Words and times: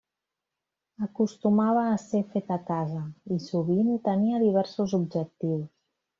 Acostumava 1.07 1.83
a 1.89 1.99
ser 2.05 2.21
feta 2.31 2.57
a 2.57 2.63
casa, 2.71 3.03
i 3.37 3.39
sovint 3.45 3.93
tenia 4.09 4.41
diversos 4.47 4.99
objectius. 5.03 5.63